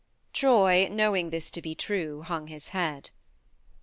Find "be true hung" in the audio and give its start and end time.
1.61-2.47